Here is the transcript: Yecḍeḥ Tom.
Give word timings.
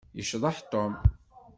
Yecḍeḥ 0.17 0.57
Tom. 0.71 0.93